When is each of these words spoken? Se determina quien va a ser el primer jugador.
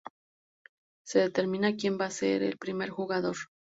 Se 1.05 1.19
determina 1.19 1.75
quien 1.75 1.99
va 1.99 2.05
a 2.07 2.17
ser 2.17 2.41
el 2.41 2.57
primer 2.57 2.89
jugador. 2.89 3.35